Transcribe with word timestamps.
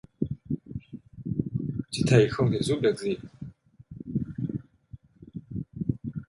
Chứ 1.91 2.03
thầy 2.07 2.27
không 2.29 2.51
thể 2.51 2.57
giúp 2.61 2.77
được 2.81 2.95
gì 2.99 3.15